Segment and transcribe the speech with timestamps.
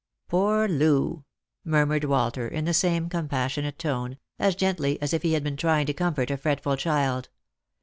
[0.29, 1.25] "Poor Loo!"
[1.63, 5.85] murmured Walter, in the same compassionate tone, as gently as if he had been trying
[5.85, 7.29] to comfort a fretful child.